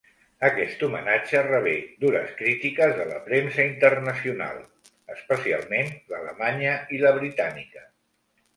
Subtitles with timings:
[0.47, 4.59] Aquest homenatge rebé dures crítiques de la premsa internacional,
[5.19, 7.89] especialment l'alemanya i la britànica.